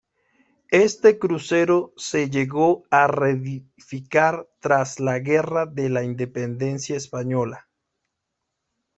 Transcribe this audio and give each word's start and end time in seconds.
Este 0.71 1.19
crucero 1.19 1.93
se 1.95 2.27
llegó 2.31 2.85
a 2.89 3.05
reedificar 3.05 4.49
tras 4.59 4.99
la 4.99 5.19
Guerra 5.19 5.67
de 5.67 5.89
la 5.89 6.03
Independencia 6.03 6.97
española. 6.97 7.69